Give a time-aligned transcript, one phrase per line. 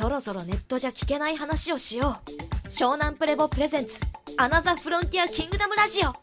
[0.00, 2.16] そろそろネットじゃ聞けない話をしよ
[2.64, 2.68] う。
[2.68, 4.00] 湘南プレボプレゼンツ
[4.38, 6.14] アナザフロンティアキングダムラジオ。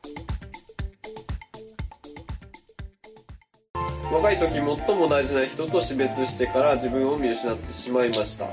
[4.12, 8.48] 若い時最も大事な人と死別してから自分を見失ってしまいました。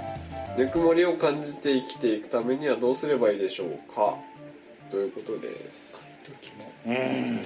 [0.58, 4.18] ぬくもりを感じて生きていくためにはどうすればいいでしょうか。
[4.90, 5.94] ということです。
[6.84, 7.40] うん。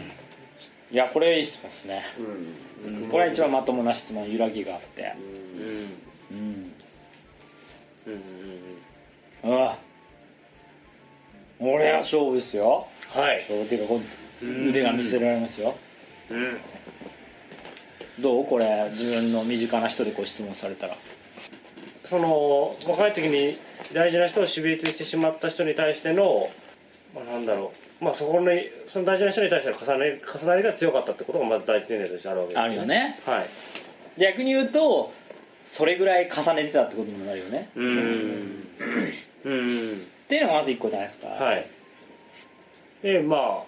[0.91, 2.03] いやこれいい質問ですね、
[2.85, 3.09] うん。
[3.09, 5.15] これは一番まともな質問揺らぎがあって。
[5.55, 6.37] うん。
[6.37, 6.78] うん
[9.43, 9.71] うんうん
[11.61, 12.87] 俺は勝負ですよ。
[13.09, 13.41] はい。
[13.41, 13.95] 勝負っていうか
[14.69, 15.75] 腕が見せられますよ。
[16.31, 16.57] うん。
[18.21, 18.47] どう？
[18.47, 20.97] これ自分の身近な人でこう質問されたら。
[22.05, 23.59] その若い時に
[23.93, 26.49] 大事な人を死別してしまった人に対しての、
[27.15, 28.05] まあ、なんだろう。
[28.05, 28.53] まあそこの
[28.87, 33.19] その大事な人に対しての重ね重なりが強かったってことがまず第一前提としてあるわけです、あるよね。
[33.27, 33.49] はい。
[34.17, 35.13] 逆に言うと
[35.71, 37.71] それぐらい重ねてたってことにもなるよね。
[37.77, 38.67] うん。
[39.45, 39.97] うん。
[40.25, 41.29] っていうのがまず一個じゃないですか。
[41.29, 41.67] はい。
[43.03, 43.63] でまあ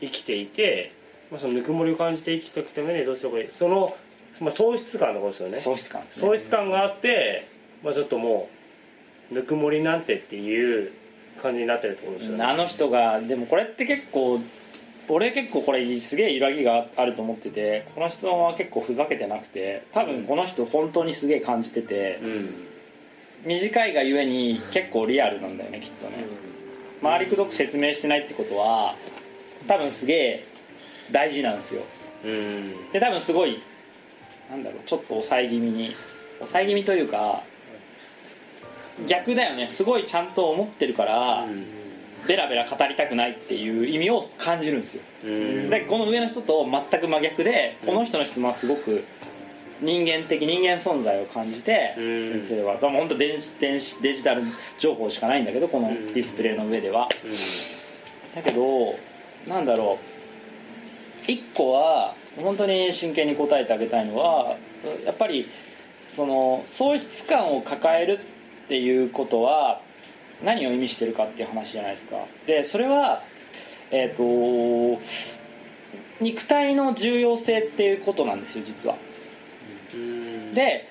[0.00, 0.92] 生きていて、
[1.30, 3.96] まあ、そのぬくもりを感じて生きていくためにどうすればいいその、
[4.40, 5.58] まあ、喪失感のことですよね。
[5.58, 6.08] 喪失感ね。
[6.12, 7.48] 喪失感があって、
[7.82, 8.48] まあ、ちょっとも
[9.30, 10.92] うぬくもりなんてっていう
[11.40, 12.44] 感じになってるってことですよね。
[12.44, 14.40] あの人がでもこれって結構
[15.14, 22.54] 俺結構これすげえ揺らぎがあると思っててこの質問は結構ふざけてなくて多分この人本当にすげえ感じててうん
[23.44, 26.24] 短いがゆえに結構リアルなんだよねきっとね。
[27.02, 28.94] 周りくどく説明してないってことは
[29.66, 30.44] 多分すげえ
[31.10, 31.82] 大事なんですよ。
[32.24, 32.92] うん。
[32.92, 33.60] で多分すごい
[34.48, 35.94] なんだろうちょっと抑え気味に
[36.38, 37.42] 抑え気味というか
[39.08, 39.68] 逆だよね。
[39.68, 41.46] すごいちゃんと思ってるから、
[42.26, 45.02] ベラベラ語りたくないっていう意味を感じるんですよ。
[45.24, 45.70] うん。
[45.70, 49.04] でこの上の人と全く真逆でこの人の質問はすごく
[49.80, 52.42] 人間的人間存在を感じてうん。
[52.44, 52.78] 先生は。
[52.78, 54.42] 本当電子電子デジタル
[54.78, 57.08] 情報しかないんだけどこのディスプレイの上では。
[58.34, 58.98] だけど
[59.46, 59.98] なんだろ
[61.28, 61.30] う。
[61.30, 64.56] 一個は本当に真剣に答えてあげたいのは
[65.04, 65.48] やっぱり
[66.08, 68.18] その喪失感を抱える
[68.64, 69.80] っていうことは
[70.44, 72.16] 何を意味してるかっていう話じゃないですか。
[72.46, 73.22] でそれは
[73.90, 75.00] えっ、と
[76.20, 78.96] 肉体の重要性っていうことなんですよ実は。
[79.94, 80.54] うん。
[80.54, 80.88] で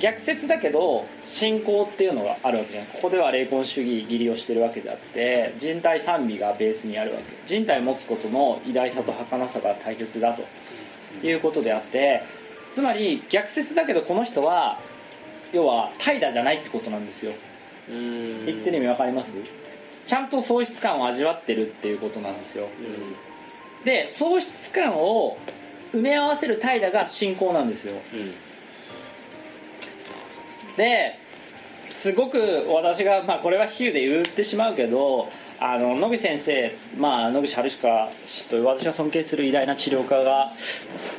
[0.00, 7.24] 逆説だけど信仰っていうのがあるわけじゃないここでは霊魂主義義理をしてるわけであって人体賛美がベースにあるわけ。
[7.46, 10.44] 人体を持つことの偉大さと儚さが大切だと
[11.26, 12.22] いうことであって
[12.72, 14.80] つまり逆説だけどこの人は
[15.52, 17.32] 要は怠惰じゃないってことなんですよ。
[17.32, 17.53] うん
[17.88, 19.32] 言ってる意味わかります？
[20.06, 22.68] ちゃんと喪失感を味わってるっていうことなんですよ。
[23.84, 25.38] で喪失感を
[25.92, 27.94] 埋め合わせる怠惰が信仰なんですよ。
[28.12, 28.34] うん。
[30.76, 31.18] で
[31.90, 35.30] すごく私が、まあ、これは比喩で言ってしまうけど
[35.60, 40.50] あの野口先生、まあ、野口春鹿氏という私が尊敬する偉大な治療家が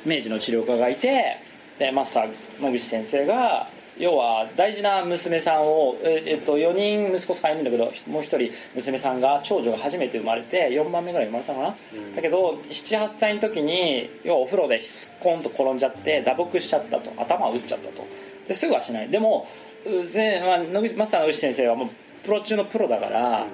[0.05, 1.37] 明治の治療家がいて
[1.79, 11.75] でマスター野口先生が要は大事な娘さんを、ええっと、4人息子さんいるんだけどもう1人娘さんが長女が初めて生まれて4番目ぐらい生まれたのかな、
[12.15, 17.11] だけど78歳の時に要はお風呂でスコンと転んじゃって打撲しちゃったと。
[17.17, 18.05] 頭を打っちゃったと。
[18.47, 19.09] ですぐはしない。
[19.09, 19.47] でも
[19.85, 21.89] うぜまあ、野口マスターの野口先生はもう
[22.23, 23.45] プロ中のプロだから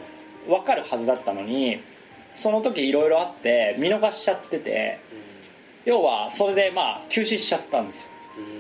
[0.48, 1.82] 分かるはずだったのに
[2.34, 5.00] その時いろいろあって見逃しちゃってて
[5.84, 8.11] 要はそれでまあ休止しちゃったんですよ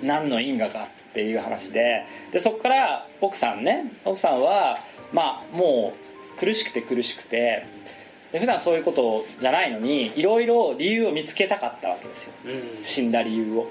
[0.03, 4.79] 何の因果かっていう話ででそこから奥さんね奥さんは
[5.13, 5.93] まあも
[6.35, 7.65] う苦しくて苦しくて
[8.31, 12.33] で普段そういうことじゃないのにいろいろ理由を見つけたかったわけですよ。
[12.81, 13.69] 死んだ理由を。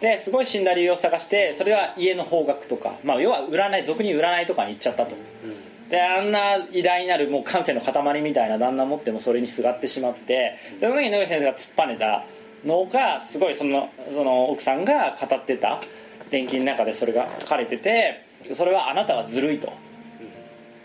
[0.00, 5.14] ですごい死んだ理由を探してそれは家の方角とか、まあ、要は占い俗に占いとかに行っちゃったと。
[5.88, 12.24] であんな偉大なるもう感性の塊みたいな旦那持ってもそれにすがってしまってでその時に野口先生が突っぱねた
[12.64, 15.80] のがすごいそのその奥さんが語ってた
[16.30, 19.72] 伝記の中でそれが書かれててそれはあなたはずるいと。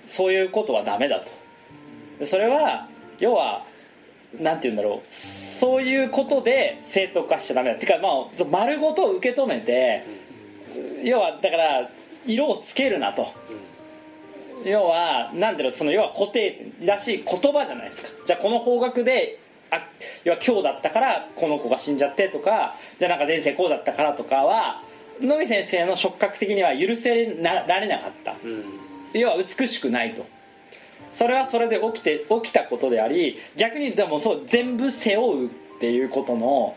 [0.06, 2.26] そういうことはダメだと。
[2.26, 2.88] それは
[3.20, 3.66] 要は
[4.40, 5.14] なんて言うんだろう。
[5.14, 7.76] そういうことで正当化しちゃダメだ。
[7.76, 10.06] っていうか、まあ、丸ごと受け止めて
[11.04, 11.90] 要はだから
[12.26, 13.28] 色をつけるなと。
[14.66, 18.08] 要はなんだろうその要は固定だしい言葉じゃないですか。
[18.26, 19.40] じゃあこの方角で
[19.72, 19.88] あ
[20.24, 24.82] 要は今日だったからこの子が死んじゃってとかじゃあなんか前世こうだったからとかは
[25.22, 28.36] 野口先生の触覚的には許せなられなかった。
[29.14, 30.26] 要は美しくないと。
[31.12, 35.50] それはそれで起きて起きたことであり逆にでもそう全部背負うっ
[35.80, 36.76] ていうことの、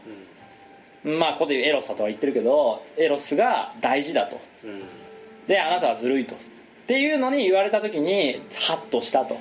[1.04, 4.40] まあここで言うエロスだとは言ってるけどエロスが大事だと。
[5.46, 6.34] であなたはずるいと。
[6.34, 6.38] っ
[6.90, 9.38] っていうのに言われた時にハッとしたと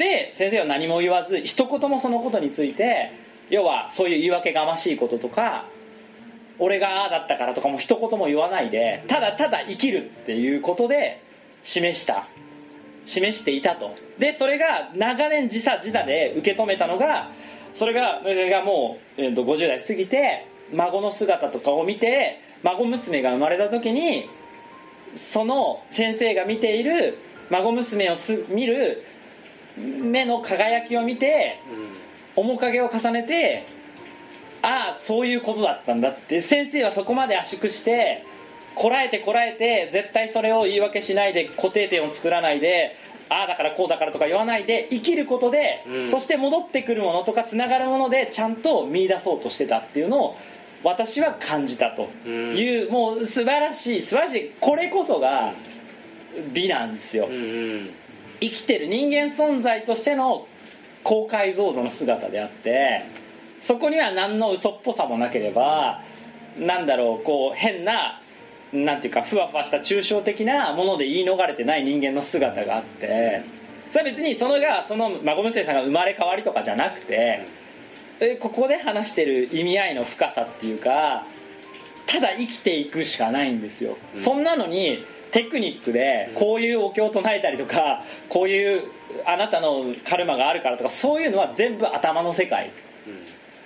[0.00, 3.12] で先生は何も言わず一言もそのことについて
[3.50, 5.66] 要はそういう言い訳がましいこととか
[6.58, 11.22] 俺がああだったからとかも一言も言わないでただただ生きるっていうことで
[11.62, 12.26] 示した
[13.04, 13.94] 示していたと。
[14.18, 17.28] でそれが長年時差時差で受け止めたのが
[17.74, 24.30] それがそれがもう、えーと50代過ぎて孫の姿とかを見て孫娘が生まれた時に
[25.14, 27.18] その先生が見ている
[27.50, 29.02] 孫娘をす見る
[29.76, 31.60] 目の輝きを見て
[32.36, 33.66] 面影を重ねて
[34.62, 36.40] ああそういうことだったんだって。
[36.40, 38.24] 先生はそこまで圧縮して
[38.74, 42.96] こらえてこらえて絶対それを言い訳しないで固定点を作らないで
[43.28, 46.08] ああだからこうだからとか言わないで生きることで、うん。
[46.08, 50.36] そして戻ってくるものとかつながるものでちゃんと見出そうとしてたっていうのを
[50.82, 55.52] 私は感じたという、もう素晴らしい素晴らしいこれこそが
[56.52, 57.90] 美なんですよ、うんうん
[58.40, 60.46] 生きてる人間存在としての
[61.04, 63.04] 高解像度の姿であって
[63.60, 66.00] そこには何の嘘っぽさもなければ
[66.58, 68.20] なんだろうこう変な
[68.72, 73.42] なんていうかふわふわした抽象的なもので言い逃れてない人間の姿があって
[73.90, 77.46] それは別にそのがその孫娘さんが生まれ変わりとかじゃなくて
[78.20, 81.26] えここで話してる意味合いの深さっていうか
[82.06, 88.84] ただ生きていくしかないんですよ、そんなのにテクニックでこういうお経を唱えたりとかこういう
[89.24, 92.70] あなたのカルマがあるからとかそういうのは全部頭の世界。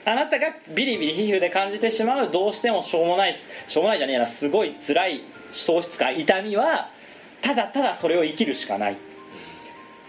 [0.06, 6.90] あなたがビリビリ皮膚で感じてしまうどうしてもしょうもないししょうもないじゃねえなすごい辛い喪失感痛みは
[7.40, 8.98] ただただそれを生きるしかない。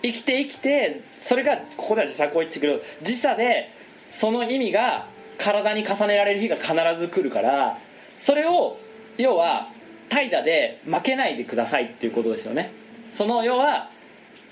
[0.02, 2.84] 生きて生きてそれがここでは自作を言ってくる。
[3.02, 3.72] 時差で
[4.10, 5.08] その意味が
[5.38, 7.78] 体に重ねられる日が必ず来るから
[8.20, 8.78] それを
[9.18, 9.70] 要は
[10.10, 12.72] 怠惰で負けないでくださいっていうことですよね。
[13.12, 13.90] その要は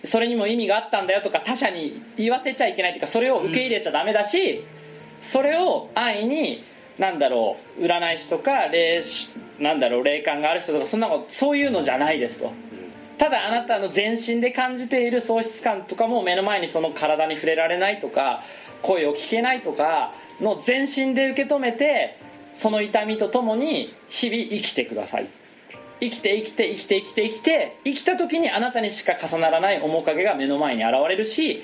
[0.03, 4.65] それにも意味があったんだよとか他者に言わせちゃいけないというかそれを受け入れちゃダメだし、
[5.21, 6.63] それを安易に
[6.97, 9.01] なんだろう占い師とか霊
[9.59, 12.51] なんだろう霊感がある人とかそんなことそういうのじゃないですと。
[13.17, 18.44] ただあなたの全身で感じている喪失感とかも目の前にその体に触れられないとか
[18.81, 22.19] 声を聞けないとかの全身で受け止めて
[22.53, 25.27] その痛みとともに日々生きてください。
[26.09, 31.63] 生きて生きて生きて生きて生きて生きた時にあなたにしか重ならない面影が目の前に現れるし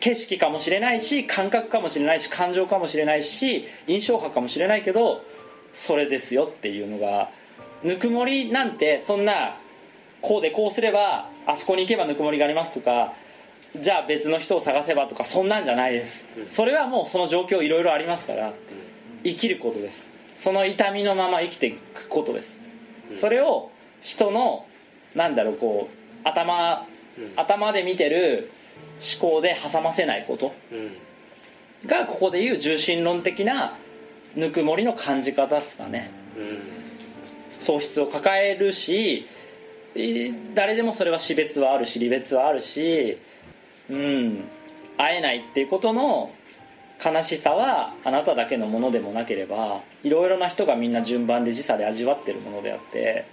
[0.00, 5.22] 景色かもしれないし感覚かもしれないし感情かもしれないし印象派かもしれないけど
[5.72, 7.30] それですよっていうのが
[7.82, 9.58] ぬくもりなんてそんな
[10.22, 13.12] こうでこうすればあそこに行けばぬくもりがありますとか
[13.80, 16.24] じゃあ別の人を探せばとかそんなんじゃないです。
[16.48, 18.54] それはもうその状況いろいろありますから
[19.22, 20.08] 生きることです。
[20.36, 22.55] その痛みのまま生きていくことです。
[23.16, 23.70] それを
[24.02, 24.66] 人の
[25.14, 26.86] なんだろうこう頭
[27.36, 28.50] 頭で見てる
[29.20, 31.88] 思考で挟ませないことうん。
[31.88, 33.76] がここでいう重心論的な
[34.34, 36.10] ぬくもりの感じ方ですかね。
[37.58, 39.26] 喪失を抱えるし
[39.94, 43.18] い誰でもそれは死別はあるし離別はあるし
[43.90, 44.44] うん
[44.98, 46.30] 会えないっていうことの
[47.04, 53.26] 悲しさはあなただけのものでもなければいろいろな人がみんな順番で時差で味わってるものであって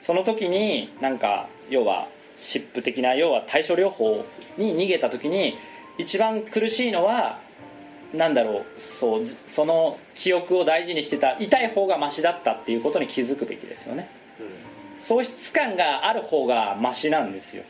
[0.00, 2.08] その時になんか要は
[2.38, 4.24] 湿布的な要は対処療法
[4.56, 5.56] に逃げた時に
[5.98, 7.40] 一番苦しいのは
[8.14, 14.08] なんだろうそうじその記憶を大事にしてた痛い方がマシだったっていうことに気づくべきですよね。
[15.00, 17.64] 喪失感がある方がマシなんですよ。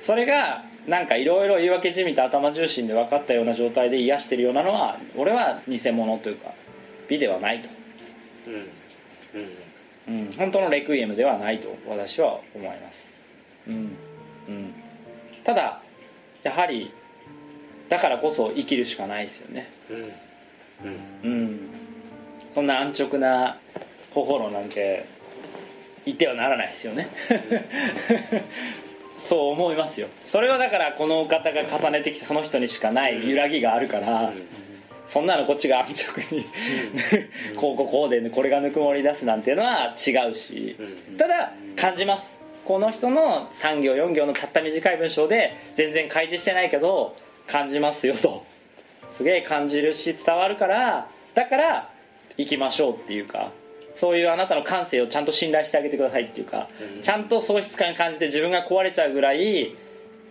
[0.00, 6.52] それがなんかいろいろ言い訳じみた頭重心で分かったような状態で癒してるようなのは俺は偽物というか
[7.08, 7.68] 美ではないと、
[10.08, 13.04] うん、本当のレクイエムではないと私は思います。
[13.68, 13.74] うん。
[13.74, 13.78] う
[14.50, 14.74] ん。
[15.44, 15.80] ただ
[16.42, 16.92] やはり
[17.88, 19.70] だからこそ生きるしかないですよね。
[21.24, 21.60] うん。
[22.52, 23.60] そんな安直な
[24.12, 25.06] 心なんて
[26.04, 27.08] 言ってはならないですよね
[29.20, 30.08] そう思いますよ。
[30.26, 34.32] それはだからこの方が重ねてきたその人にしかない揺らぎがあるから、
[35.06, 36.44] そんなのこっちが安直に
[37.56, 40.76] こうこうこうで、ね、これがぬくもり出すなんていうのは違うし、
[41.18, 42.38] ただ感じます。
[42.64, 48.44] この人の3行4行のたった短い文章で全然開示してないけど感じますよと。
[49.12, 51.88] すげえ感じるし伝わるからだから
[52.36, 53.50] 行きましょうっていうか
[53.94, 56.68] そういうあなたの感性をちゃんと信頼してあげてくださいっていうか、
[57.02, 59.74] ちゃんと喪失感感じて自分が壊れちゃうぐらい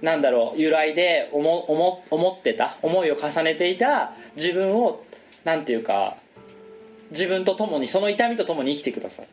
[0.01, 5.03] なんだろう由来で思思思ってた思いを重ねていた自分を
[5.43, 6.17] なんていうか
[7.11, 9.27] 自分と共にその痛みと共に生きてください。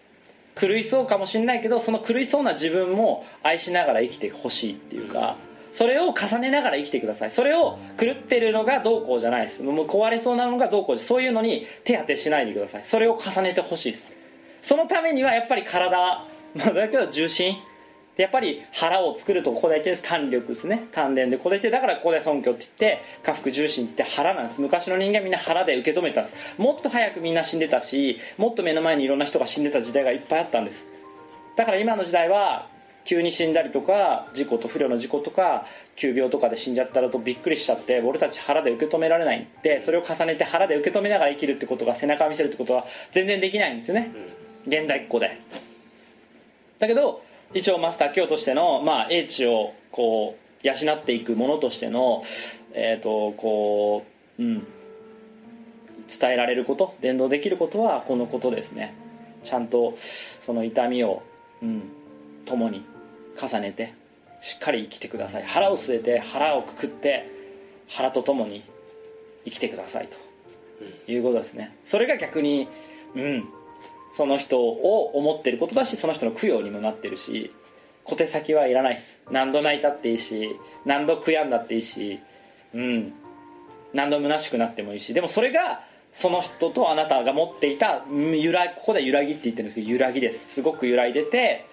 [0.59, 5.37] 狂いそうかもしれないけどその狂いそうな自分も愛しながら生きてほしいっていうか、
[5.73, 7.31] それを重ねながら生きてください。
[7.31, 9.63] それを狂ってるのがどうこうじゃないです。
[9.63, 12.85] もう壊れそうなのがどうこうそういうのに手当てしないでください。
[12.85, 14.16] それを重ねてほしいです
[14.63, 17.57] そのためにはやっぱり体まあだけど重心。
[18.17, 20.09] やっぱり腹を作るとここで言ってるんです。
[20.09, 20.87] 胆力ですね。
[20.93, 24.61] 丹田でここで言ってだからここで尊虚って言って下腹重心って言って腹なんです。
[24.61, 26.37] 昔の人間みんな腹で受け止めたんです。
[26.57, 30.83] もっと早くみんな死んでたしもっと目の前にいろんな人が死んでた時代がいっぱいあったんです。
[31.57, 32.69] だから今の時代は
[33.05, 44.11] 急に死んだりとか事故と不慮の事故とか急病とかで死んじゃったらとびっくりしちゃって俺たち腹で受け止められないってそれを重ねて腹で受け止めながら生きるってことが背中を見せるってことは全然できないんですよね。
[44.67, 45.39] 現代っ子で。
[46.79, 47.23] だけど
[47.55, 52.23] 一応マスター教としての、まあ、英知をこう養っていくものとしての
[52.73, 54.05] えっ、とこ
[54.39, 54.67] ううん
[56.09, 58.95] 伝えられること伝道できることはこのことですね。
[59.43, 59.95] ちゃんと
[60.45, 61.23] その痛みを
[61.63, 61.83] うん
[62.45, 62.85] 共に
[63.41, 63.95] 重ねて
[64.41, 65.45] しっかり生きてください。
[65.45, 67.31] 腹を据えて腹をくくって
[67.89, 68.65] 腹と共に
[69.45, 70.17] 生きてくださいと。
[71.09, 71.75] いうことですね。
[71.85, 72.69] それが逆に
[73.15, 73.49] うん
[74.17, 77.53] その人を思ってることだしその人の供養にもなってるし
[78.05, 79.21] 小手先はいらないです。
[79.31, 82.21] 何度泣いたっていいし何度悔やんだっていいし
[82.73, 83.13] うん。
[83.93, 85.13] 何度虚しくなってもいいし。
[85.13, 85.83] でもそれが
[86.13, 90.55] その人とあなたが持っていた揺らここで揺らぎって言ってるんですけど揺らぎです。
[90.55, 91.67] すごく揺らいでて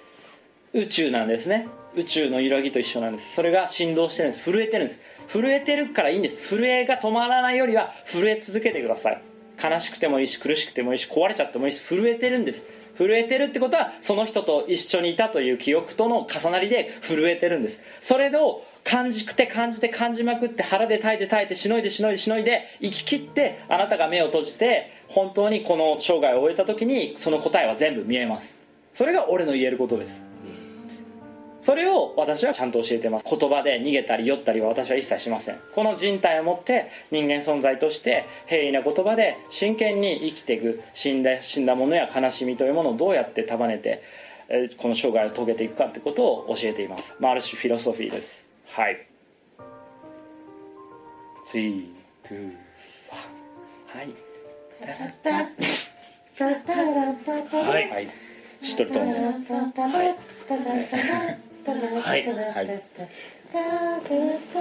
[0.73, 1.67] 宇宙なんですね。
[1.95, 3.35] 宇宙の揺らぎと一緒なんです。
[3.35, 4.43] それが振動してるんです。
[4.43, 4.99] 震えてるんです。
[5.27, 6.41] 震えてるからいいんです。
[6.41, 9.32] 震えが止まらないよりは震え続けてください。
[9.61, 12.63] 悲しくてもいいし苦しくてもいいし壊れちゃってもいいし震えてるんです。
[12.97, 17.79] 震えてるってことはその人と一緒にいたという記憶との重なりで震えてるんです。
[18.01, 28.55] それを感じくて感じて感じまくって腹で耐えて耐えてしのいでしのいでしのいで生き切ってあなたが目を閉じて本当にこの生涯を終えた時にその答えは全部見えます。
[28.93, 30.32] それが俺の言えることです。
[31.63, 33.25] それを私はちゃんと教えてます。
[33.25, 35.59] 言葉で逃げたり酔ったりは私は一切しません。
[35.73, 44.03] この人体をもって人間存在として平易な言葉で真剣に生きていく死んだ死んだものや悲しみというものをどうやって束ねて
[44.49, 48.43] えーこの生涯を遂げていくかってことを教えています、まあ、ある種フィロソフィーです。
[48.67, 49.07] はい。
[51.47, 51.87] 3 2
[52.25, 52.51] 1
[53.87, 54.09] はい。
[57.63, 58.09] はいはい。
[58.61, 59.15] しっとりと思う。
[59.15, 59.23] はい
[61.65, 62.83] はいはい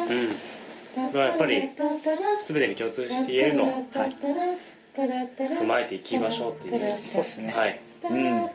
[0.08, 1.14] うん。
[1.14, 1.70] まあやっぱり
[2.46, 4.16] 全てに共通して言えるのをはい。
[4.94, 6.78] 踏まえていきましょうっていう。
[6.78, 7.80] そうですねはい
[8.10, 8.50] うん。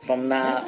[0.00, 0.64] そんな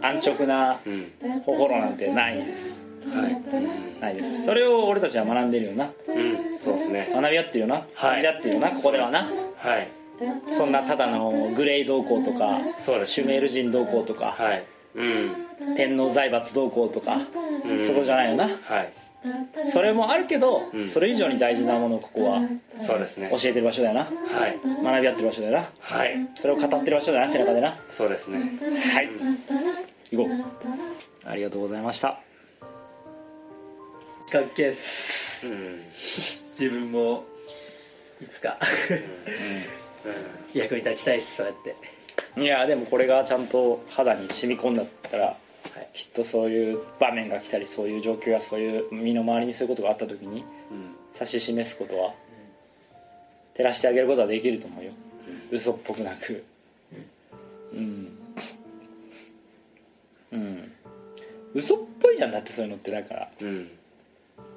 [0.00, 1.12] 安直なうん
[1.44, 2.78] 心なんてないです。
[3.08, 4.00] はい。
[4.00, 4.44] ないです。
[4.44, 5.86] それを俺たちは学んでるよな。
[5.86, 6.58] うん。
[6.58, 7.10] そうですね。
[7.12, 7.86] 学び合ってるよな。
[7.94, 8.22] はい。
[8.22, 9.30] 学び合ってるよなここではな。
[9.56, 9.88] はい。
[10.56, 14.34] そんなただのグレイ同行とかそうですシュメール人同行とか。
[14.38, 14.64] はい。
[14.94, 17.20] うん天皇財閥同行とか
[17.64, 17.86] うん。
[17.86, 18.44] そこじゃないよな。
[18.62, 18.92] はい。
[19.70, 20.88] それもあるけどうん。
[20.88, 22.40] それ以上に大事なものをここは
[22.80, 23.28] そうですね。
[23.30, 24.04] 教えてる場所だよな。
[24.04, 24.58] はい。
[24.82, 25.70] 学び合ってる場所だよな。
[25.78, 26.28] はい。
[26.36, 27.78] それを語ってる場所だよな背中でな。
[27.88, 28.38] そうですね。
[28.92, 29.10] はい。
[30.10, 31.28] 行こう。
[31.28, 32.20] ありがとうございました。
[34.30, 35.46] かっけえっす。
[35.48, 35.80] うん。
[36.58, 37.24] 自分も
[38.22, 38.58] いつか
[40.52, 42.40] 役に立ちたいっすそうやって。
[42.40, 45.36] いやでもこれがちゃんと肌に染み込んだったら、
[45.94, 50.96] きっとそういう場面が来たりそういう状況やそういう身の回りにそういうことがあった時にうん。
[51.14, 52.14] 指し示すことは
[53.54, 54.92] 照らしてあげることはできると思うよ。
[55.50, 56.44] 嘘っぽくなく。
[57.72, 58.18] うん。
[60.32, 60.72] うん。
[61.54, 63.28] 嘘っぽいじゃんだってそういうのってだから。
[63.40, 63.70] うん。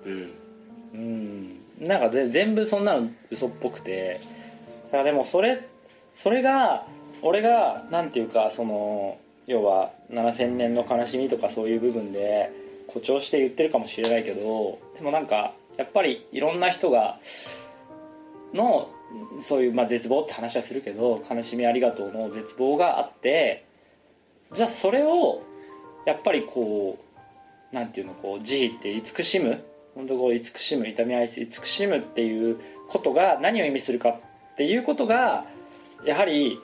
[0.06, 0.32] うん。
[0.94, 1.60] うん。
[1.80, 4.22] なんかぜ全部そんなの嘘っぽくて。
[4.86, 5.68] だからでもそれ
[6.16, 6.86] それが
[7.22, 12.52] 俺がなんていうかその要は7000年の悲しみとかそういう部分で
[12.88, 17.20] 誇張して言ってるかもしれないけどでもなんかやっぱりいろんな人が
[18.54, 18.90] の
[19.40, 23.66] そういう、まあ、絶望って話はするけど悲しみありがとうの絶望があって
[24.54, 25.42] じゃあそれを
[26.06, 27.00] やっぱりこ
[27.72, 29.64] うなんていうのこう慈悲って慈しむ
[29.96, 32.60] 本当こう慈しむ痛み愛す慈しむっていう
[32.90, 35.46] ことが何を意味するかっていうことが
[36.06, 36.60] やはり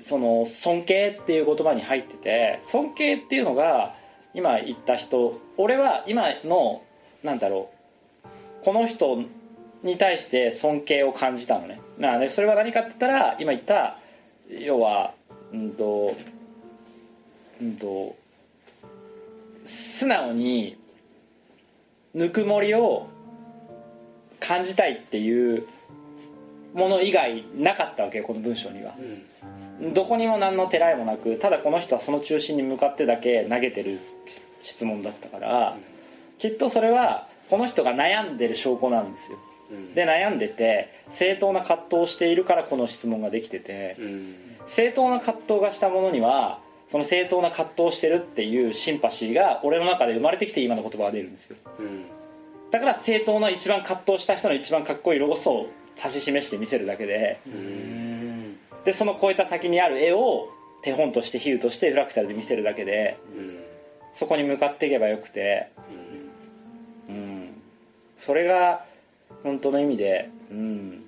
[0.00, 3.94] その尊敬っていう言葉に入ってて尊敬っていうのが
[4.34, 6.82] 今言った人俺は今の
[7.22, 7.70] なんだろ
[8.24, 9.22] うこの人
[9.82, 11.80] に対して尊敬を感じたのね。
[11.98, 13.98] なのでそれは何かって言ったら今言った
[14.48, 15.14] 要は
[15.52, 16.16] うんと
[17.60, 18.16] うんと
[19.64, 20.76] 素直に
[22.14, 23.08] ぬくもりを
[24.40, 25.66] 感じたいっていう
[26.74, 28.94] もの以外なかったわけよこの文章には。
[29.80, 34.00] どこにも何のてらいもなくただこの人はその中心に向かってだけ投げてる
[34.62, 35.76] 質問だったから、
[36.38, 39.38] きっとそれはこの人が悩んでる証拠なんですよ。
[39.70, 39.94] うん。
[39.94, 44.34] で悩んでて正当な葛藤をしているからこの質問ができててうん。
[44.66, 51.56] 正当な葛藤がしたものにはその正当な葛藤をしてるっていうシンパシーが俺の中で生まれてきて今の言葉が出るんですよ。
[51.78, 52.04] うん。
[52.70, 57.97] だから正当な一番葛藤した人の一番かっこいいロゴスを指し示して見せるだけでうん
[58.84, 60.48] でその超えた先にある絵を
[60.82, 63.58] 手本として比喩としてフラクタルで見せるだけでうん
[64.14, 65.70] そこに向かっていけばよくて
[67.08, 67.62] うん。
[68.16, 68.84] それが
[69.42, 71.04] 本当の意味で、うん、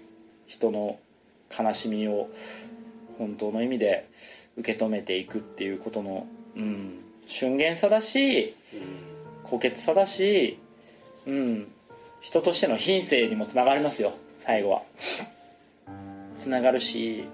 [0.46, 0.98] 人の
[1.56, 2.28] 悲しみを
[3.18, 4.08] 本当の意味で
[4.56, 8.54] 受け止めていくっていうことの、うん、瞬間さだし
[9.42, 10.58] 高潔さだし、
[11.26, 11.68] うん、
[12.20, 14.82] 人としての品性にもつながりますよ最後は。
[16.38, 17.24] つながるし、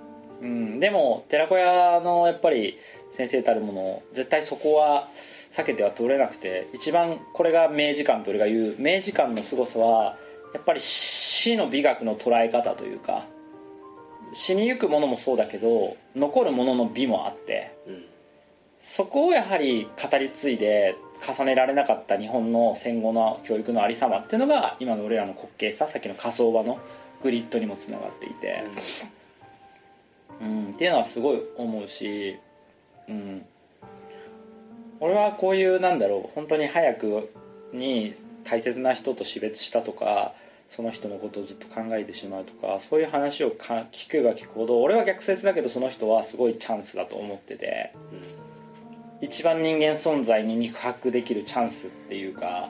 [0.40, 2.78] うん、でも寺子屋のやっぱり
[3.12, 5.08] 先生たるもの絶対そこは
[5.52, 10.16] 避けては通れなくて一番これが明治観と俺が言う明治観の凄さは
[10.52, 13.24] やっぱり死の美学の捉え方というか
[14.32, 18.04] 死にゆくものもそうだけど残るものの美もあってうん。
[18.86, 26.78] そこをやはり語り継いで重ねられなかった日本の戦後の教育のありさまっていうのが今の俺らの滑稽ささっきの火葬場の
[27.22, 28.74] グリッドにもつながっていて、うん、
[30.40, 32.38] っていうのはすごい思うし、
[33.08, 33.44] うん、
[35.00, 37.32] 俺はこういうなんだろう本当に早く
[37.72, 38.14] に
[38.44, 40.34] 大切な人と死別したとか
[40.68, 47.92] その人のことをずっと考えてしまうとかそういう話をか聞けば聞くほど俺は逆説だけどその人はすごいチャンスだと思ってて
[49.20, 52.68] 一番人間存在に肉薄できるチャンスっていうか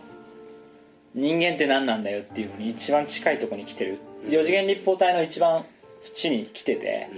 [1.15, 3.99] 人間って何なんだよっていうふうに一番近いところに来てる。
[4.27, 4.31] うん。
[4.31, 5.65] 4次元立方体の一番
[6.05, 7.09] 縁に来てて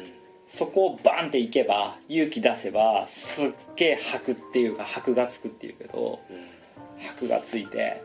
[0.48, 6.20] そこをバンっていけば勇気出せばすっげえ箔っていうか箔がつくっていうけど
[6.98, 8.02] 箔がついて、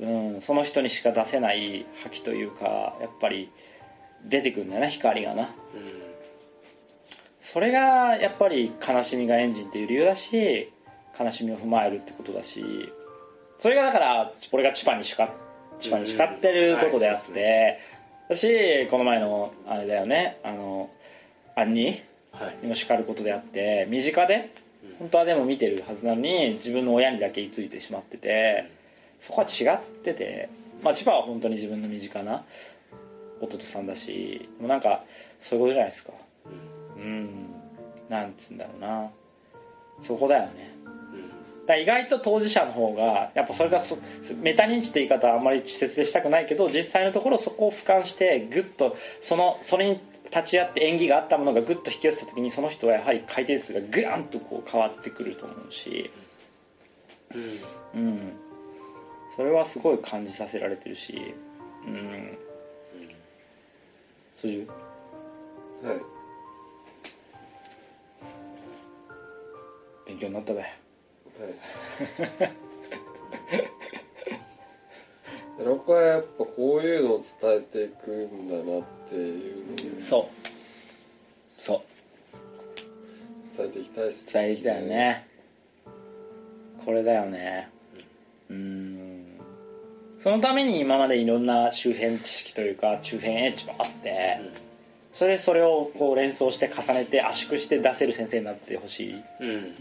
[0.00, 3.50] うん、その人にしか出せない覇気というかやっぱり
[4.24, 5.54] 出てくるんだよな光がな。
[7.40, 10.72] それがやっぱり悲しみがエンジンっていう理由だし
[11.18, 12.64] 悲しみを踏まえるってことだし
[13.58, 15.28] それがだから俺がチュパに叱っ
[15.78, 17.78] チュパに叱ってることであって、
[18.28, 20.90] 私この前のあれだよねあの
[21.56, 22.58] アンニはい。
[22.62, 24.52] にも叱ることであって身近で
[24.98, 28.70] 本当はでも見てるはずなのに自分の親にだけ居ついてしまってて
[29.20, 30.48] そこは違ってて
[30.82, 32.44] まあ千葉は本当に自分の身近な
[33.40, 35.04] 弟さんだしでもなんか
[35.40, 36.12] そういうことじゃないですか。
[36.96, 37.46] うん。
[38.08, 39.10] なんつうんだろうな。
[40.02, 40.74] そこだよね。
[41.66, 43.96] だ意外と当事者の方がやっぱそれがそ
[44.42, 50.00] メタ認知って言い方はあんまり稚拙でしたくないけど実際のところそこを俯瞰してグッとそのそれに
[50.34, 56.10] 立ち会って縁起があったものがグッと引き寄せた時にその人はやはり回転数がグワンとこう変わってくると思うし。
[57.94, 58.32] うん。
[59.36, 61.34] それはすごい感じさせられてるし。
[61.86, 62.38] うん。
[64.36, 64.68] そじゅ
[65.82, 66.00] はい。
[70.06, 70.60] 勉強になったべ。
[70.60, 70.74] はい
[75.64, 78.48] 寺子はやっぱこういうのを伝えていくん。
[78.50, 80.28] だなっていうそ
[81.58, 81.62] う。
[81.62, 83.56] そう。
[83.56, 85.26] 伝えていきたいです伝えていきたいよね。
[86.84, 87.70] これだよね。
[88.50, 89.24] うん。
[90.18, 94.40] そのために今までいろんな周辺知識というか周辺英知もあって
[95.12, 99.14] それでそれをこう連想して重ねて圧縮して出せる先生になってほしい。
[99.40, 99.74] うん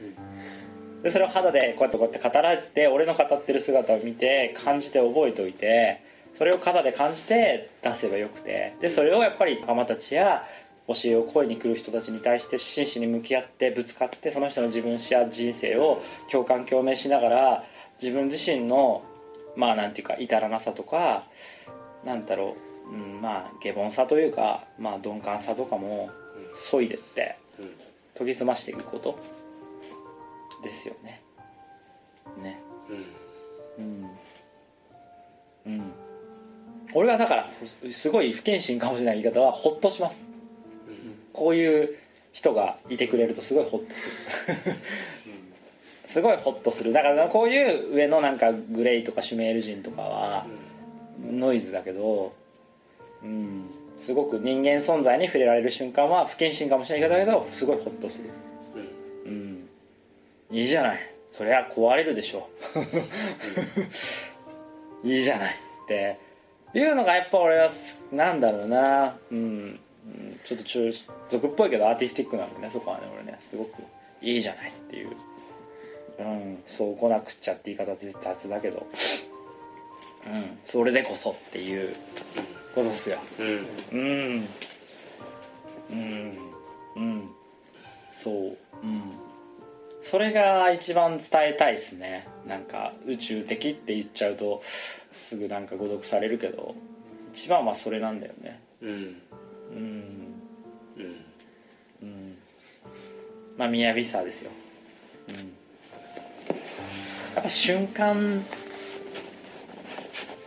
[1.03, 6.01] でそれを肌でこうやってこうやって語られて俺の語ってる姿を見て感じて覚えておいて
[6.37, 8.75] それを肌で感じて出せばよくて。
[8.81, 10.43] でそれをやっぱり仲間たちや
[10.87, 17.63] 教えを声に来る人たちに対して真摯に向き合ってぶつかってその人の自分史や人生を共感共鳴しながら
[18.01, 19.03] 自分自身の
[19.55, 21.23] まあなんていうか至らなさとか
[22.03, 22.57] なんだろ
[22.91, 26.09] う、うん、まあ下凡さというかまあ鈍感さとかも
[26.53, 27.37] 削いでって
[28.17, 29.17] 研ぎ澄ましていくこと
[30.63, 31.21] ですよね。
[32.41, 32.59] ね。
[33.77, 34.09] うん。
[35.65, 35.91] うん。
[36.93, 37.49] 俺はだから
[37.91, 40.23] すごい不謹慎かもしれない言い方はホッとします。
[41.33, 41.97] こういう
[42.31, 44.09] 人がいてくれるとすごいホッとす
[44.69, 44.75] る。
[46.07, 46.93] すごいホッとする。
[46.93, 50.45] だからこういう上のなんかグレイとかシュメール人とかは
[51.23, 52.33] ノイズだけど
[53.23, 53.65] うん。
[53.99, 58.25] すごく人間存在に触れられる瞬間は不謹慎かもしれないけどすごいホッとする。
[58.25, 58.52] うん
[60.53, 60.99] いいじゃない。
[61.31, 62.47] そりゃ壊れるでしょ。
[65.03, 65.55] いいじゃない。
[65.83, 66.19] って
[66.75, 69.17] いうのがやっぱ俺はすなんだろうな。
[69.31, 70.93] うんうん、ちょっと中
[71.31, 73.81] 俗っぽいけどアーティスティックなんでねそこはね俺ねすごく
[74.21, 75.15] いいじゃないっていう、
[76.19, 78.85] うん、そう来なくっちゃって言い方雑だけど、
[80.27, 81.95] うん、それでこそっていう
[82.75, 83.17] ことっすよ。
[83.39, 83.67] うん。
[83.91, 84.47] うん。
[85.89, 86.37] うん。
[86.95, 87.35] うん。
[88.11, 88.57] そう。
[88.83, 89.32] うん
[90.03, 92.27] それが一番伝えたいですね。
[92.45, 94.61] なんか宇宙的って言っちゃうと
[95.13, 96.75] すぐなんか誤読されるけど
[97.33, 98.61] 一番はそれなんだよね。
[98.81, 98.89] うん。
[98.89, 99.21] うん。
[100.97, 101.25] うん。
[102.03, 102.37] うん。
[103.57, 104.51] まあミヤビサですよ、
[105.29, 105.41] うん、や
[107.39, 108.43] っぱ瞬間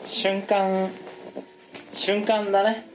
[0.05, 0.91] 瞬間
[1.93, 2.87] 瞬間だね。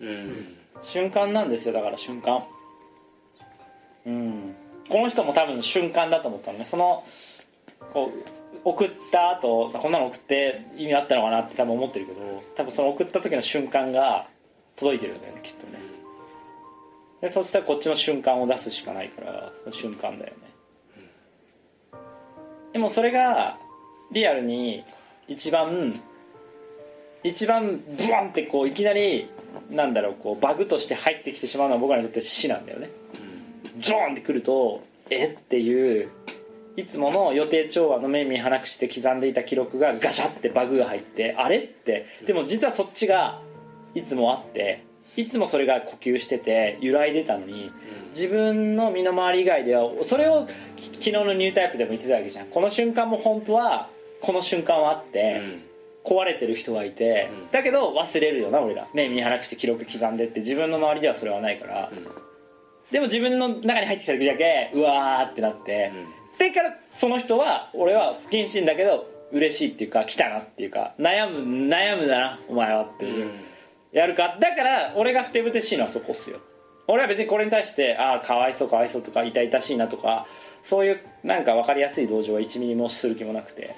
[0.00, 0.56] うん。
[0.82, 2.44] 瞬間なんですよだから瞬間。
[4.04, 4.37] うん
[4.88, 6.64] この人も多分瞬間だと思ったのね。
[6.64, 7.04] その
[7.92, 8.28] こう
[8.64, 14.26] 送った後こんなの送って意味あったのかなって多分思ってるけど多分その送った時の瞬間が
[14.76, 15.78] 届いてるんだよねきっとね。
[17.20, 20.48] でそしたらこっちの瞬間を出すしかないからその瞬間だよね。
[22.72, 23.58] でもそれが
[24.12, 24.84] リアルに
[25.26, 26.00] 一番
[27.24, 29.28] 一番ブワンってこういきなり
[29.70, 32.90] なんだろうこうバグとして入ってきてしまうのは僕らにとって死なんだよね
[33.78, 36.10] ジョーンってくるとえっていう
[36.76, 42.06] いつもの予定調和の目見鼻口して刻んでいた記録がガシャってバグが入ってあれって。
[42.26, 43.40] でも実はそっちが
[43.94, 44.84] いつもあって
[45.16, 47.72] いつもそれが呼吸してて揺らいでたのに
[48.10, 52.46] 自分の身の回り以外ではそれをき昨日のニュータイプでも言ってたわけじゃん。
[52.46, 53.88] この瞬間も本当は
[54.20, 55.40] この瞬間はあって、
[56.04, 57.50] 壊れてる人がいて、うん。
[57.50, 58.86] だけど忘れるよな俺ら。
[58.94, 61.92] 目見鼻口記録刻んでって自分の周りではそれはないから、
[62.90, 65.92] でも自分の中に入ってきた時だけうわーってなって、
[66.38, 73.30] でからその人は俺は不謹慎だけど嬉しいっていうか来たなっていうか悩む悩むだなお前はっていう、
[73.92, 74.38] やるか。
[74.40, 76.38] だから俺がふてぶてしいのはそこっすよ。
[76.86, 80.26] 俺は別にこれに対してああかわいそうかわいそうとか痛々しいなとか
[80.62, 83.62] そういうなんか分かりやすい同情は1ミリもする気もなくて。
[83.62, 83.74] で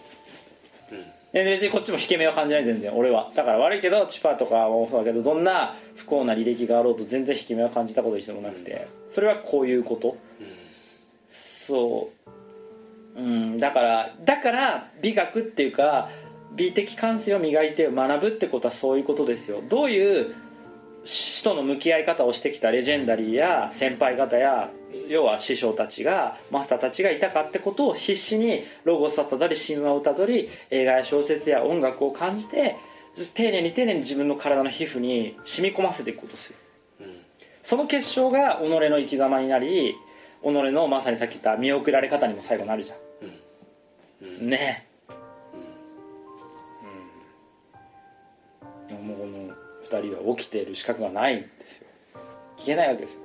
[1.33, 3.31] 別にこっちも引け目は感じない全然俺は。
[3.35, 8.89] だから悪いけどチパとかもそうだけどどんな不幸な履歴があろうと全然引け目は感じたこと一度もなくて。
[9.09, 10.17] それはこういうこと。
[11.31, 12.11] そ
[13.17, 13.21] う。
[13.21, 13.59] うん。
[13.59, 16.11] だからだから美学っていうか
[16.53, 19.63] 美的感性を磨いて学ぶってことはそういうことですよ。
[19.69, 20.35] どういう
[21.05, 24.71] 死との向き合い方をしてきたレジェンダリーや先輩方や
[25.09, 32.77] 要は師匠たちがマスターたちがいたかってことを必死にロゴスをたどり神話をたどり映画や小説や音楽を感じて
[33.35, 36.57] 丁寧に丁寧に自分の体の皮膚に染み込ませていくことですよ
[37.63, 39.95] その結晶が己の生き様になり
[40.43, 42.95] 己のまさにさっき言った見送られ方にも最後なるじゃ
[44.45, 44.90] ん、ねえ、うん、
[49.91, 51.89] 2人は起きている資格がないんですよ。
[52.59, 53.21] 聞けないわけですよ。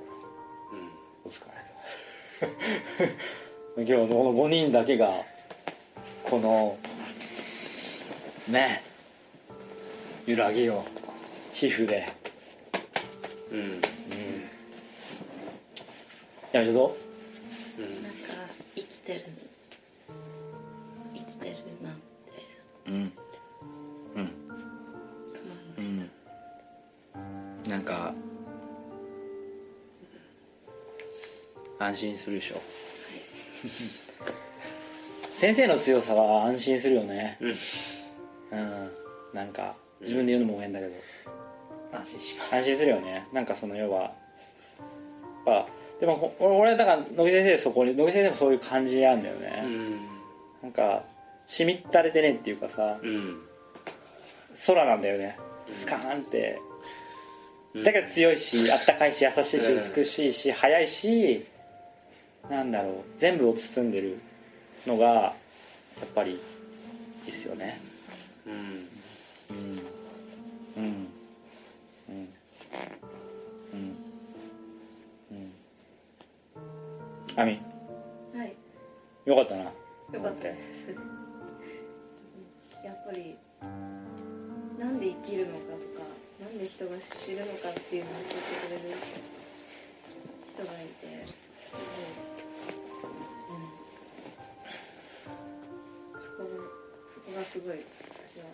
[1.24, 1.46] お疲
[3.76, 5.24] れ今日この5人だけが
[6.24, 6.78] この
[8.48, 8.82] ね
[10.26, 10.84] 揺らぎを
[11.52, 12.12] 皮膚で。
[13.52, 13.80] うん。
[16.52, 16.96] やめちゃうぞ。
[17.78, 19.24] なんか生きてる
[21.14, 22.90] 生きてるなって。
[22.90, 23.12] うん
[27.68, 28.14] なんか
[31.78, 32.60] 安心するでしょ。
[35.40, 37.38] 先生の強さは安心するよね。
[37.40, 38.90] うん。
[39.34, 40.92] なんか自分で言うのも変だけど。
[41.92, 42.54] 安心します。
[42.54, 43.26] 安心するよね。
[43.32, 44.12] なんかその要は
[45.46, 45.66] あ
[46.00, 49.96] でもほ俺だから野木先生そこに野木先生もそういう感じなんだよね、うん。
[50.62, 51.04] なんか
[51.46, 53.42] しみったれてねっていうかさうん。
[54.66, 55.38] 空なんだよね。
[55.70, 56.65] スカーンってうん
[57.84, 59.94] だけど強いしあったかいし優しいしうん。
[59.94, 61.46] 美しいし速いし
[62.50, 64.18] なんだろう全部を包んでる
[64.86, 65.34] のがや
[66.04, 67.80] っぱりいいっすよね。
[68.46, 68.52] うん。
[69.50, 69.80] うん。
[70.76, 71.08] うん。
[72.08, 72.28] うん。
[73.72, 73.96] うん。
[75.32, 75.52] うん。
[77.36, 77.58] あみ
[78.32, 78.54] たはい。
[79.24, 79.62] よかったな。
[79.64, 79.70] よ
[80.20, 80.90] かったです。
[82.84, 83.36] やっぱり
[84.78, 85.95] なんで生きるのかとか
[86.66, 88.96] なんで人が知るのかっていうのを教えてくれる
[90.52, 91.32] 人がいてす
[96.10, 96.48] ごい、うん、そこが
[97.06, 97.78] そこがすごい
[98.26, 98.44] 私は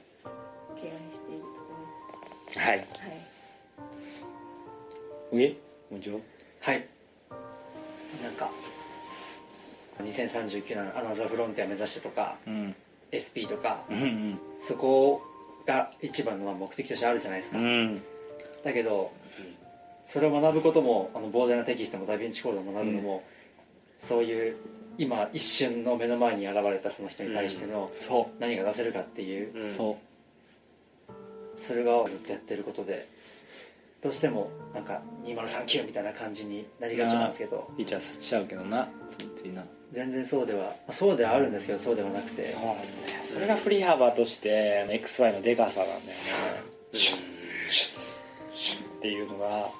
[0.76, 1.86] 敬愛しているところ
[2.46, 2.86] ですはいはい
[5.32, 5.56] おげ
[5.90, 6.22] もちろん
[6.60, 6.86] はい
[8.22, 8.50] なんか
[10.02, 12.74] 2039年アナザーフロンティア目指してとかうん
[13.12, 15.22] SP とかうんそこ
[15.66, 18.02] が一番のまあ目的としてあるじゃないですか、うん。
[18.64, 19.12] だけど
[20.04, 23.22] それを学ぶこともあの膨大なテキストもダヴィンチコードを学ぶのも、
[23.98, 24.56] そういう
[24.98, 29.74] 今一瞬の目の前に現れたその人に対してのそ何が出せるかっていう、う、うん。
[29.74, 30.12] そう。
[31.54, 33.08] それがずっとやってることで
[34.02, 38.88] どうしてもなんか2039みたいな感じになりがちなんですけどフィーチャーさせちゃうけどな。
[39.08, 39.64] ついついな。
[39.92, 42.50] 全然そうではそうではあるんですけどそうではなくて。
[42.50, 42.88] そうなんだよ
[43.32, 46.12] それが振り幅として XY のでかさなんだよね。
[46.92, 48.02] シュッシュッ
[48.54, 49.70] シュッっていうのが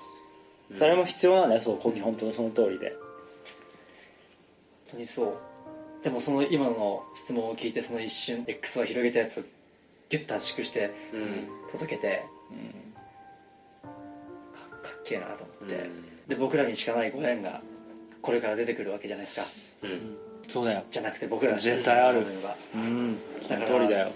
[0.79, 1.61] それも必要なんだよ。
[1.61, 2.91] そうコキ本当にその通りで。
[2.91, 2.99] 本
[4.93, 6.05] 当にそう。
[6.05, 9.43] でもその今の質問を聞いてその一瞬 X を広げたやつを
[10.11, 11.49] ギュッと圧縮してうん。
[11.73, 12.92] 届けてうん
[15.05, 16.29] けえなと思って、うん。
[16.29, 17.61] で僕らにしかないご縁が
[18.21, 19.47] これから出てくるわけじゃないですか。
[19.83, 20.17] うん。
[20.49, 20.85] そうだよ。
[20.91, 22.21] じゃなくて僕ら絶対ある。
[22.21, 22.57] のが。
[22.75, 23.19] うん。
[23.47, 24.11] そのだから通りだよ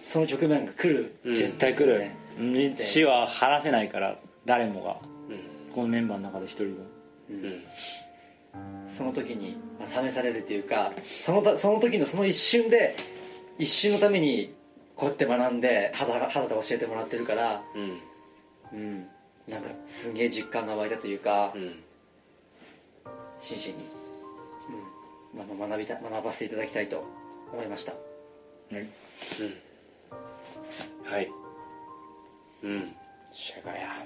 [0.00, 1.34] その局面が来る、うん。
[1.34, 1.98] 絶対来る。
[1.98, 4.96] ねうん死は話せないから誰もが。
[5.28, 5.74] うん。
[5.74, 6.72] このメンバーの中で一人も。
[7.30, 7.62] うん。
[8.88, 12.96] その時に、まあ、試されるというかそのたその時のその一瞬で
[13.58, 14.54] 一瞬のために
[14.94, 17.62] こうやって学んで肌肌で教えてもらってるから。
[17.74, 18.00] うん。
[18.72, 19.06] うん
[19.48, 21.82] なんかすげえ実感が湧いたというか、うん。
[23.38, 23.84] 真摯に、
[25.34, 27.04] うん、あの学びた学ばせていただきたいと
[27.52, 27.92] 思いました。
[28.72, 28.88] うん。
[31.04, 31.30] はい。
[32.64, 32.92] うん。
[33.32, 34.04] シャガヤ。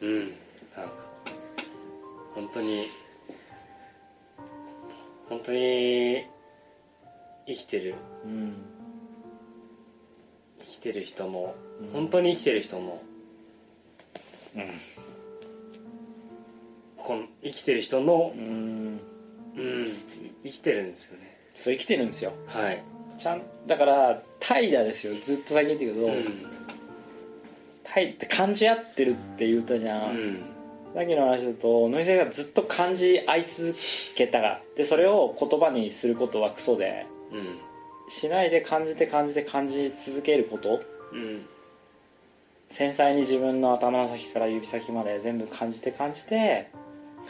[0.00, 0.18] うん。
[0.20, 0.36] なんか
[2.34, 2.86] 本当に
[5.28, 6.26] 本当に
[7.46, 7.94] 生きてる。
[8.24, 8.73] うん
[10.84, 11.88] てる人のうん。
[11.88, 13.02] 本当に生きてる人の
[14.54, 14.62] うん。
[16.98, 19.00] この生きてる人のうん。
[19.56, 19.92] うん
[20.44, 21.36] 生きてるんですよね。
[21.54, 22.32] そう生きてるんですよ。
[22.46, 22.84] はい。
[23.18, 25.14] ちゃんだから怠惰ですよ。
[25.22, 26.46] ずっと先言ってるけど、うん。
[27.84, 30.34] 怠って感じ合ってるって言ったじゃ、うん。
[30.34, 30.42] ん
[30.94, 33.74] さっきの話だとノイセがずっと感じ合い続
[34.14, 37.06] けたがでそれを言葉にすることはクソで。
[37.32, 37.63] うん
[38.08, 40.82] しないで感じて感じて感じ続けること。
[41.12, 41.46] うん。
[42.70, 46.70] 繊細に自分の頭の先から指先まで全部感じて感じて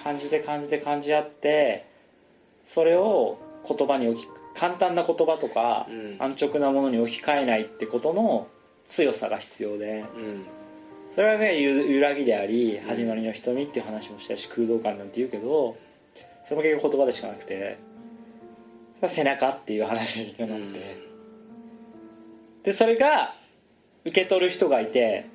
[0.03, 1.87] 感じて感じて感じ合って
[2.65, 6.17] それを言葉に置き簡単な言葉とか、うん。
[6.19, 8.49] 安直なものに置き換えないってことの
[8.87, 10.05] 強さが必要で。
[10.17, 10.45] うん。
[11.15, 15.77] それはねゆ揺らぎであり始まりの瞳っていう話もしたし空洞感なんて言うけど
[16.45, 17.79] それも結局言葉でしかなくて
[19.09, 21.03] 背中っていう話になって、
[22.65, 23.35] でそれが
[24.05, 25.27] 受け取る人がいて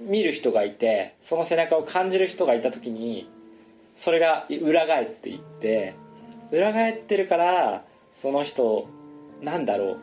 [0.00, 3.28] 見る人がいてその背中を感じる人がいた時に
[3.96, 5.94] それが裏返っていって
[6.52, 7.84] 裏返ってるから
[8.20, 8.88] その人
[9.42, 9.98] なんだろう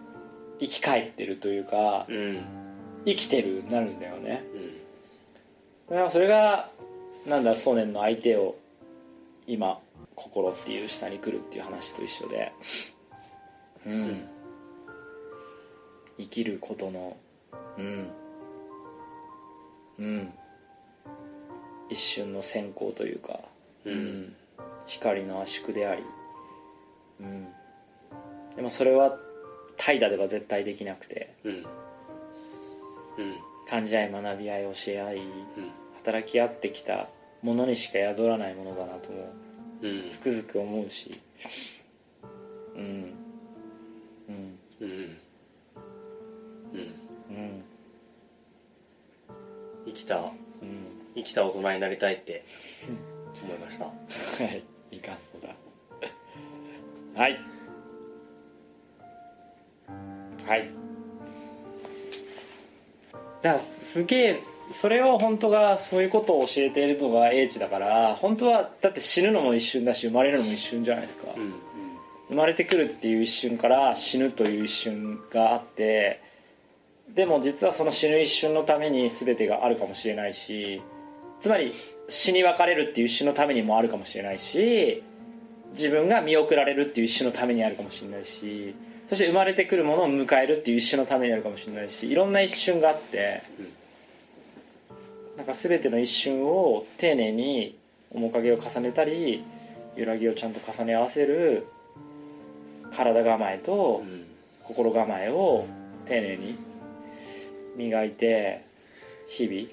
[0.60, 2.44] 生き返ってるというかうん。
[3.06, 4.44] 生きてるなるんだよね。
[4.54, 4.78] うん。
[5.90, 6.70] だからそれが
[7.26, 8.56] なんだ想念の相手を
[9.48, 9.80] 今
[10.16, 12.54] 心っていう下に来るっていう話と一緒で
[13.86, 14.28] うん、
[16.18, 17.18] 生きることの
[17.78, 18.12] うん。
[20.00, 20.34] うん。
[21.90, 23.40] 一瞬の閃光というか、
[23.86, 24.36] うん。
[24.86, 26.04] 光の圧縮であり
[27.20, 27.48] うん。
[28.56, 29.18] でもそれは
[29.78, 31.52] 怠惰では絶対できなくてうん。
[31.52, 31.64] うん。
[33.68, 35.26] 感じ合い学び合い教え合いうん。
[36.04, 37.10] 働き合ってきた
[37.42, 39.34] ものにしか宿らないものだなとも
[39.82, 40.10] うん。
[40.10, 41.20] つくづく思うし
[42.76, 43.23] うん
[44.30, 44.60] うん。
[44.82, 45.18] うん。
[46.74, 46.80] うん。
[47.30, 47.64] うん。
[49.86, 50.18] 生きた。
[50.18, 50.32] うん。
[51.16, 52.44] 生きた大人になりたいって。
[53.44, 53.86] 思いました。
[53.86, 53.92] は
[54.52, 54.64] い。
[54.92, 55.56] いかんのだ。
[57.22, 57.40] はい。
[60.46, 60.70] はい。
[63.42, 71.54] だからすげえそれを本当がそういうことを教えているのが英知だから本当はだって死ぬのも一瞬だし生まれるのも一瞬じゃないですか、うん
[72.34, 76.20] 生まれてくるっていう一瞬から死ぬという一瞬があって
[77.14, 80.82] でも実はその死ぬ一瞬のために全てがあるかもしれないし
[81.40, 81.74] つまり
[82.10, 85.04] 死に別れるっていう一瞬のためにもあるかもしれないし
[85.74, 88.74] 自分が見送られるっていう一瞬のためにあるかもしれないし
[89.08, 93.44] そして生まれてくるものを迎えるっていう一瞬のためにあるかもしれないしいろんな一瞬があって
[95.38, 97.78] なんか全ての一瞬を丁寧に
[98.12, 99.44] 面影を重ねたり
[99.96, 101.68] 揺らぎをちゃんと重ね合わせる
[102.96, 104.26] 体構えとうん。
[104.64, 105.66] 心構えを
[106.06, 106.58] 丁寧に
[107.76, 108.66] 磨いて
[109.28, 109.68] 日々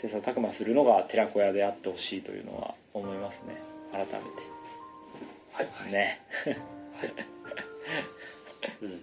[0.00, 3.56] 切磋琢磨するのが寺子屋であってほしいというのは思いますね。
[3.92, 4.16] 改めて。
[5.52, 5.92] はい。
[5.92, 6.20] ね。
[8.82, 9.02] うん。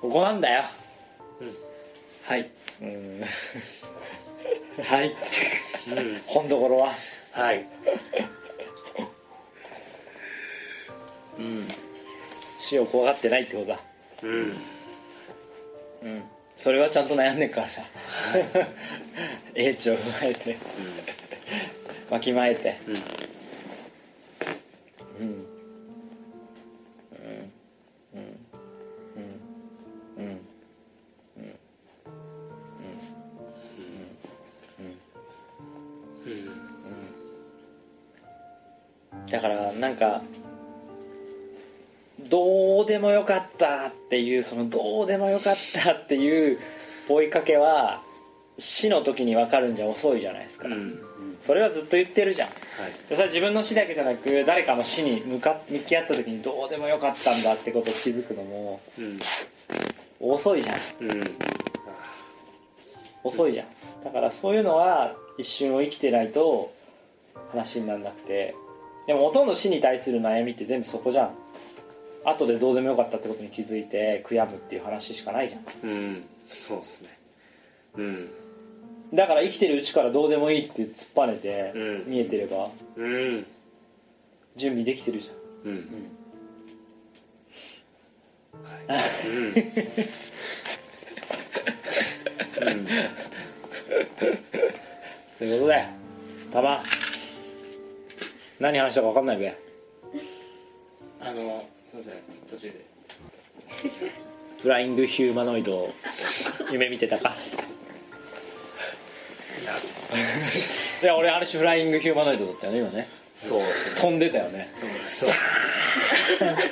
[0.00, 0.64] ここなんだよ。
[2.24, 2.50] はい。
[2.80, 3.24] うん。
[4.82, 5.14] はい。
[5.88, 6.22] うん。
[6.26, 6.94] 本どころは。
[7.32, 7.66] はい
[11.40, 11.68] うん。
[12.58, 13.80] 死を怖がってないってことだ。
[14.22, 14.56] うん。
[16.02, 16.22] うん。
[16.56, 17.66] それはちゃんと悩んでっから。
[17.66, 17.72] な
[19.54, 20.58] 英知を踏まえて。
[22.10, 22.78] わきまえて。
[22.86, 22.94] うん。
[25.26, 25.46] うん。
[28.12, 28.20] うん。
[28.20, 29.40] うん。
[30.16, 30.22] うん。
[30.22, 31.50] うん。
[36.26, 36.28] う
[39.16, 39.26] ん。
[39.26, 39.96] だからなん。
[39.96, 40.22] か
[42.28, 46.58] どうでもよかったっていうそのどうでもよかったっていう
[47.08, 48.02] 追いかけは
[48.58, 51.00] 死の時に分かるんじゃ遅いじゃないですか、うん。
[51.40, 52.48] それはずっと言ってるじゃん。
[52.48, 52.56] はい。
[53.08, 59.18] でそれは自分の死だけじゃなく誰かの死に向か向き合った時にどうでもよかったんだってことを気づくのもうん。
[60.20, 60.76] 遅いじゃん。
[61.00, 61.36] うん。
[63.24, 63.66] 遅いじゃん。
[64.04, 66.72] だからそういうのは一瞬を生きてないと
[67.52, 68.54] 話にならなくて。
[69.06, 71.30] でもほとんど死に対する悩みって全部そこじゃん
[72.24, 75.90] 後でどうでもよかったってことに気づいて悔やむっていう話しかないじゃん。
[75.90, 76.24] うん。
[76.48, 77.18] そうですね。
[77.96, 78.30] うん。
[79.12, 82.10] だから生きてるうちからどうでもいいって突っぱねてうん。
[82.10, 83.46] 見えてればうん。
[84.56, 85.32] 準備できてるじゃ
[85.68, 85.70] ん。
[85.70, 85.76] うん。
[85.76, 86.10] うん。
[92.60, 92.86] うん。
[95.38, 95.86] ということで
[96.52, 96.82] たま
[98.58, 99.56] 何話したか分かんないべ。
[101.20, 102.14] あのすいません
[102.48, 102.86] 途中で。
[104.62, 105.92] フライングヒューマノイドを
[106.70, 107.34] 夢見てたか。
[111.02, 111.16] いや。
[111.16, 113.08] 俺ある種フライングヒューマノイドだったよね今ね。
[113.36, 113.60] そう。
[114.00, 114.72] 飛んでたよね。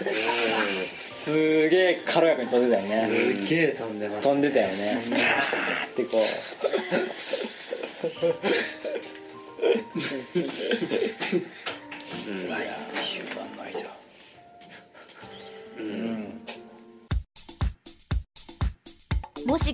[0.08, 3.08] すげえ軽やかに飛んでたよね。
[3.08, 4.98] すげえ飛んでました飛んでたよね。
[5.00, 6.22] スカーってこう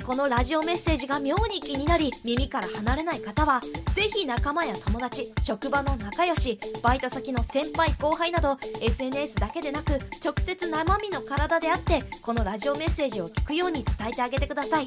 [0.06, 3.60] このラジオメッセージが妙に気になり耳から離れない方は
[3.94, 14.86] ぜひ仲間や友達職場の仲良しバイト先の先輩後輩など SNS だけでなく直接生身の体であってこのラジオメッセージを聞くように伝えてあげてください。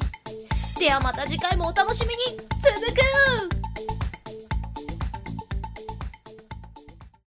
[0.78, 2.38] ではまた次回もお楽しみに。
[2.62, 3.57] 続く